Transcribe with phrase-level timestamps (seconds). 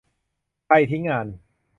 [0.65, 1.27] ใครทิ้งงาน